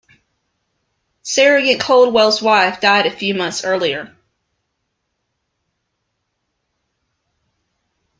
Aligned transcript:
Sergeant 1.21 1.79
Coldwell's 1.79 2.41
wife 2.41 2.81
died 2.81 3.05
a 3.05 3.11
few 3.15 3.35
months 3.35 3.63
earlier. 3.63 4.17